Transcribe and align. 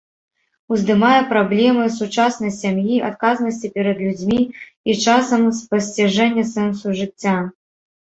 Уздымае 0.75 1.19
праблемы 1.33 1.85
сучаснай 1.97 2.51
сям'і, 2.61 2.97
адказнасці 3.11 3.73
перад 3.77 4.03
людзьмі 4.09 4.41
і 4.89 4.99
часам, 5.07 5.49
спасціжэння 5.63 6.51
сэнсу 6.59 6.87
жыцця. 7.01 7.41